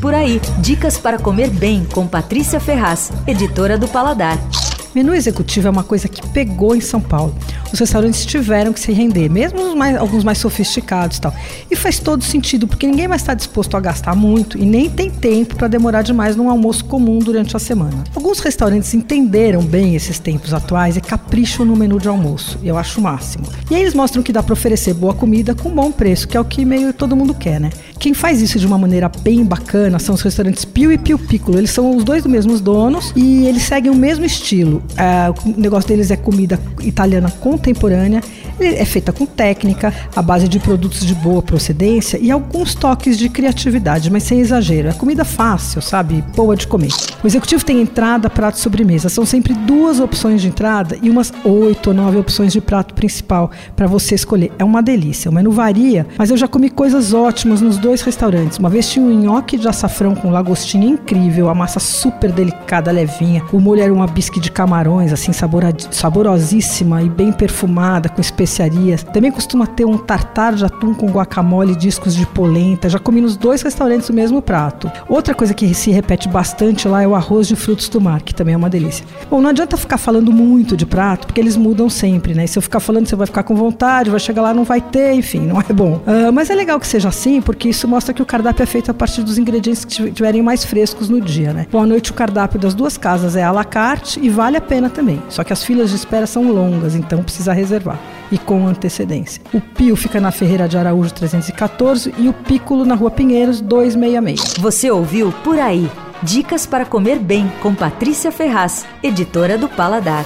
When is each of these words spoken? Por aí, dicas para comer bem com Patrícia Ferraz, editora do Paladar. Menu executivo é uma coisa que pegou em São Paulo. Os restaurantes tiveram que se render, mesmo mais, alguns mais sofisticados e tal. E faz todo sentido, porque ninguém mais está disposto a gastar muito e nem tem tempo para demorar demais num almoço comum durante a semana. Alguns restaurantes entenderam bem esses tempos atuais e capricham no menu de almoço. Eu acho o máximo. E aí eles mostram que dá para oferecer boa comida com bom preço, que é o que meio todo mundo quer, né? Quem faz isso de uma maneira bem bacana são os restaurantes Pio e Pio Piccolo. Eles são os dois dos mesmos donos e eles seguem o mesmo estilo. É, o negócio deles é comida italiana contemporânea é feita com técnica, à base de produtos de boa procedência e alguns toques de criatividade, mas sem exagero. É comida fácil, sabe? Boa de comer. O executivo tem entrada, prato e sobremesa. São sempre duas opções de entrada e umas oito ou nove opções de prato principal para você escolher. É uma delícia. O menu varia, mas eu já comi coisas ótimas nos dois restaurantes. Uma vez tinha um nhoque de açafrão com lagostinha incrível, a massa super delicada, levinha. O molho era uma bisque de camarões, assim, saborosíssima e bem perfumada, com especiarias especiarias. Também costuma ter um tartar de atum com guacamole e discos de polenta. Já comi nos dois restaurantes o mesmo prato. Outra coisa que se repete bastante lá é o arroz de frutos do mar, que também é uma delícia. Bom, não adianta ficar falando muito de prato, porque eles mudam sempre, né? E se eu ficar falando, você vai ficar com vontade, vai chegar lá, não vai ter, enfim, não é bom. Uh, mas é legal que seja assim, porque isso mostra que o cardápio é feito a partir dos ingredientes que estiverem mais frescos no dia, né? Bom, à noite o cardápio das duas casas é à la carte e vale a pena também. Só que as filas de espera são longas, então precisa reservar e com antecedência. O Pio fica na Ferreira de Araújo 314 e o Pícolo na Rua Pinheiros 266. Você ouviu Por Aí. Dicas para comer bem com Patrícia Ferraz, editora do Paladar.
Por 0.00 0.14
aí, 0.14 0.40
dicas 0.60 0.96
para 0.96 1.18
comer 1.18 1.50
bem 1.50 1.84
com 1.84 2.06
Patrícia 2.06 2.60
Ferraz, 2.60 3.10
editora 3.26 3.76
do 3.76 3.88
Paladar. 3.88 4.38
Menu 4.94 5.12
executivo 5.12 5.66
é 5.66 5.70
uma 5.70 5.82
coisa 5.82 6.08
que 6.08 6.26
pegou 6.28 6.74
em 6.74 6.80
São 6.80 7.00
Paulo. 7.00 7.34
Os 7.72 7.78
restaurantes 7.78 8.24
tiveram 8.24 8.72
que 8.72 8.80
se 8.80 8.92
render, 8.92 9.28
mesmo 9.28 9.76
mais, 9.76 9.96
alguns 9.96 10.24
mais 10.24 10.38
sofisticados 10.38 11.18
e 11.18 11.20
tal. 11.20 11.34
E 11.70 11.76
faz 11.76 11.98
todo 11.98 12.24
sentido, 12.24 12.66
porque 12.66 12.86
ninguém 12.86 13.06
mais 13.06 13.22
está 13.22 13.34
disposto 13.34 13.76
a 13.76 13.80
gastar 13.80 14.14
muito 14.16 14.56
e 14.56 14.64
nem 14.64 14.88
tem 14.88 15.10
tempo 15.10 15.56
para 15.56 15.68
demorar 15.68 16.02
demais 16.02 16.36
num 16.36 16.48
almoço 16.48 16.84
comum 16.84 17.18
durante 17.18 17.56
a 17.56 17.58
semana. 17.58 18.04
Alguns 18.14 18.38
restaurantes 18.38 18.94
entenderam 18.94 19.62
bem 19.62 19.94
esses 19.94 20.18
tempos 20.18 20.54
atuais 20.54 20.96
e 20.96 21.00
capricham 21.00 21.66
no 21.66 21.76
menu 21.76 22.00
de 22.00 22.08
almoço. 22.08 22.58
Eu 22.62 22.78
acho 22.78 23.00
o 23.00 23.02
máximo. 23.02 23.44
E 23.70 23.74
aí 23.74 23.82
eles 23.82 23.94
mostram 23.94 24.22
que 24.22 24.32
dá 24.32 24.42
para 24.42 24.52
oferecer 24.52 24.94
boa 24.94 25.12
comida 25.12 25.54
com 25.54 25.70
bom 25.70 25.92
preço, 25.92 26.26
que 26.26 26.36
é 26.36 26.40
o 26.40 26.44
que 26.44 26.64
meio 26.64 26.92
todo 26.92 27.14
mundo 27.14 27.34
quer, 27.34 27.60
né? 27.60 27.70
Quem 27.98 28.14
faz 28.14 28.40
isso 28.40 28.58
de 28.58 28.66
uma 28.66 28.78
maneira 28.78 29.10
bem 29.22 29.44
bacana 29.44 29.98
são 29.98 30.14
os 30.14 30.22
restaurantes 30.22 30.64
Pio 30.64 30.92
e 30.92 30.98
Pio 30.98 31.18
Piccolo. 31.18 31.58
Eles 31.58 31.70
são 31.70 31.96
os 31.96 32.04
dois 32.04 32.22
dos 32.22 32.30
mesmos 32.30 32.60
donos 32.60 33.12
e 33.16 33.46
eles 33.46 33.62
seguem 33.62 33.90
o 33.90 33.94
mesmo 33.94 34.24
estilo. 34.24 34.82
É, 34.96 35.30
o 35.30 35.60
negócio 35.60 35.88
deles 35.88 36.10
é 36.10 36.16
comida 36.16 36.60
italiana 36.80 37.30
contemporânea 37.30 38.20
é 38.60 38.84
feita 38.84 39.12
com 39.12 39.24
técnica, 39.24 39.94
à 40.14 40.20
base 40.20 40.48
de 40.48 40.58
produtos 40.58 41.06
de 41.06 41.14
boa 41.14 41.40
procedência 41.40 42.18
e 42.20 42.30
alguns 42.30 42.74
toques 42.74 43.16
de 43.16 43.28
criatividade, 43.28 44.10
mas 44.10 44.24
sem 44.24 44.40
exagero. 44.40 44.88
É 44.88 44.92
comida 44.92 45.24
fácil, 45.24 45.80
sabe? 45.80 46.24
Boa 46.34 46.56
de 46.56 46.66
comer. 46.66 46.90
O 47.22 47.26
executivo 47.26 47.64
tem 47.64 47.80
entrada, 47.80 48.28
prato 48.28 48.56
e 48.56 48.60
sobremesa. 48.60 49.08
São 49.08 49.24
sempre 49.24 49.54
duas 49.54 50.00
opções 50.00 50.40
de 50.40 50.48
entrada 50.48 50.98
e 51.00 51.08
umas 51.08 51.32
oito 51.44 51.90
ou 51.90 51.94
nove 51.94 52.18
opções 52.18 52.52
de 52.52 52.60
prato 52.60 52.94
principal 52.94 53.50
para 53.76 53.86
você 53.86 54.14
escolher. 54.14 54.52
É 54.58 54.64
uma 54.64 54.82
delícia. 54.82 55.30
O 55.30 55.34
menu 55.34 55.50
varia, 55.50 56.06
mas 56.16 56.30
eu 56.30 56.36
já 56.36 56.48
comi 56.48 56.68
coisas 56.68 57.12
ótimas 57.12 57.60
nos 57.60 57.78
dois 57.78 57.87
restaurantes. 58.02 58.58
Uma 58.58 58.68
vez 58.68 58.88
tinha 58.88 59.04
um 59.04 59.20
nhoque 59.20 59.56
de 59.56 59.68
açafrão 59.68 60.14
com 60.14 60.30
lagostinha 60.30 60.86
incrível, 60.86 61.48
a 61.48 61.54
massa 61.54 61.80
super 61.80 62.32
delicada, 62.32 62.90
levinha. 62.90 63.42
O 63.52 63.60
molho 63.60 63.82
era 63.82 63.92
uma 63.92 64.06
bisque 64.06 64.40
de 64.40 64.50
camarões, 64.50 65.12
assim, 65.12 65.32
saborosíssima 65.32 67.02
e 67.02 67.08
bem 67.08 67.32
perfumada, 67.32 68.08
com 68.08 68.20
especiarias 68.20 68.48
especiarias. 68.58 69.02
Também 69.02 69.30
costuma 69.30 69.66
ter 69.66 69.84
um 69.84 69.96
tartar 69.96 70.54
de 70.54 70.64
atum 70.64 70.94
com 70.94 71.06
guacamole 71.06 71.72
e 71.72 71.76
discos 71.76 72.14
de 72.14 72.26
polenta. 72.26 72.88
Já 72.88 72.98
comi 72.98 73.20
nos 73.20 73.36
dois 73.36 73.62
restaurantes 73.62 74.08
o 74.08 74.12
mesmo 74.12 74.42
prato. 74.42 74.90
Outra 75.08 75.34
coisa 75.34 75.54
que 75.54 75.72
se 75.74 75.90
repete 75.90 76.28
bastante 76.28 76.88
lá 76.88 77.02
é 77.02 77.06
o 77.06 77.14
arroz 77.14 77.46
de 77.46 77.56
frutos 77.56 77.88
do 77.88 78.00
mar, 78.00 78.22
que 78.22 78.34
também 78.34 78.54
é 78.54 78.56
uma 78.56 78.70
delícia. 78.70 79.04
Bom, 79.30 79.40
não 79.40 79.50
adianta 79.50 79.76
ficar 79.76 79.98
falando 79.98 80.32
muito 80.32 80.76
de 80.76 80.86
prato, 80.86 81.26
porque 81.26 81.40
eles 81.40 81.56
mudam 81.56 81.88
sempre, 81.88 82.34
né? 82.34 82.44
E 82.44 82.48
se 82.48 82.58
eu 82.58 82.62
ficar 82.62 82.80
falando, 82.80 83.06
você 83.06 83.16
vai 83.16 83.26
ficar 83.26 83.42
com 83.42 83.54
vontade, 83.54 84.10
vai 84.10 84.20
chegar 84.20 84.42
lá, 84.42 84.54
não 84.54 84.64
vai 84.64 84.80
ter, 84.80 85.12
enfim, 85.12 85.40
não 85.40 85.60
é 85.60 85.72
bom. 85.72 86.00
Uh, 86.06 86.32
mas 86.32 86.50
é 86.50 86.54
legal 86.54 86.80
que 86.80 86.86
seja 86.86 87.08
assim, 87.08 87.40
porque 87.40 87.68
isso 87.68 87.77
mostra 87.86 88.14
que 88.14 88.22
o 88.22 88.26
cardápio 88.26 88.62
é 88.62 88.66
feito 88.66 88.90
a 88.90 88.94
partir 88.94 89.22
dos 89.22 89.38
ingredientes 89.38 89.84
que 89.84 90.02
estiverem 90.02 90.42
mais 90.42 90.64
frescos 90.64 91.08
no 91.08 91.20
dia, 91.20 91.52
né? 91.52 91.66
Bom, 91.70 91.82
à 91.82 91.86
noite 91.86 92.10
o 92.10 92.14
cardápio 92.14 92.58
das 92.58 92.74
duas 92.74 92.96
casas 92.96 93.36
é 93.36 93.42
à 93.42 93.50
la 93.50 93.64
carte 93.64 94.20
e 94.22 94.28
vale 94.28 94.56
a 94.56 94.60
pena 94.60 94.88
também. 94.90 95.22
Só 95.28 95.44
que 95.44 95.52
as 95.52 95.62
filas 95.62 95.90
de 95.90 95.96
espera 95.96 96.26
são 96.26 96.50
longas, 96.50 96.94
então 96.94 97.22
precisa 97.22 97.52
reservar 97.52 97.98
e 98.30 98.38
com 98.38 98.66
antecedência. 98.66 99.42
O 99.52 99.60
Pio 99.60 99.96
fica 99.96 100.20
na 100.20 100.30
Ferreira 100.30 100.68
de 100.68 100.76
Araújo 100.76 101.12
314 101.14 102.14
e 102.18 102.28
o 102.28 102.32
Pícolo 102.32 102.84
na 102.84 102.94
Rua 102.94 103.10
Pinheiros 103.10 103.60
266. 103.60 104.58
Você 104.58 104.90
ouviu 104.90 105.32
Por 105.44 105.58
Aí. 105.58 105.90
Dicas 106.22 106.66
para 106.66 106.84
comer 106.84 107.18
bem 107.18 107.50
com 107.62 107.74
Patrícia 107.74 108.32
Ferraz, 108.32 108.84
editora 109.02 109.56
do 109.56 109.68
Paladar. 109.68 110.24